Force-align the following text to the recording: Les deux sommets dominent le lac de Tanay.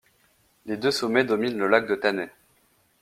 Les 0.65 0.77
deux 0.77 0.89
sommets 0.89 1.25
dominent 1.25 1.59
le 1.59 1.67
lac 1.67 1.85
de 1.85 1.93
Tanay. 1.93 2.31